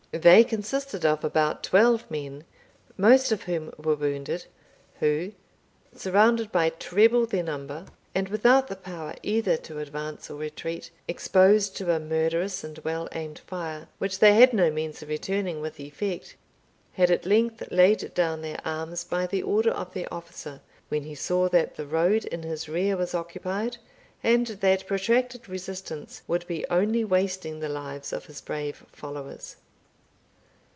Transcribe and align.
They 0.13 0.43
consisted 0.43 1.05
of 1.05 1.23
about 1.23 1.63
twelve 1.63 2.11
men 2.11 2.43
most 2.97 3.31
of 3.31 3.43
whom 3.43 3.71
were 3.77 3.95
wounded, 3.95 4.43
who, 4.99 5.31
surrounded 5.95 6.51
by 6.51 6.67
treble 6.71 7.25
their 7.25 7.43
number, 7.45 7.85
and 8.13 8.27
without 8.27 8.67
the 8.67 8.75
power 8.75 9.15
either 9.23 9.55
to 9.55 9.79
advance 9.79 10.29
or 10.29 10.35
retreat, 10.35 10.91
exposed 11.07 11.77
to 11.77 11.93
a 11.93 11.97
murderous 12.01 12.61
and 12.61 12.77
well 12.79 13.07
aimed 13.13 13.39
fire, 13.47 13.87
which 13.99 14.19
they 14.19 14.33
had 14.33 14.51
no 14.51 14.69
means 14.69 15.01
of 15.01 15.07
returning 15.07 15.61
with 15.61 15.79
effect, 15.79 16.35
had 16.91 17.09
at 17.09 17.25
length 17.25 17.63
laid 17.71 18.13
down 18.13 18.41
their 18.41 18.59
arms 18.65 19.05
by 19.05 19.25
the 19.25 19.41
order 19.41 19.71
of 19.71 19.93
their 19.93 20.13
officer, 20.13 20.59
when 20.89 21.03
he 21.03 21.15
saw 21.15 21.47
that 21.47 21.75
the 21.77 21.87
road 21.87 22.25
in 22.25 22.43
his 22.43 22.67
rear 22.67 22.97
was 22.97 23.15
occupied, 23.15 23.77
and 24.23 24.47
that 24.47 24.85
protracted 24.87 25.47
resistance 25.47 26.21
would 26.27 26.45
be 26.47 26.67
only 26.67 27.05
wasting 27.05 27.61
the 27.61 27.69
lives 27.69 28.11
of 28.11 28.25
his 28.25 28.41
brave 28.41 28.83
followers. 28.91 29.55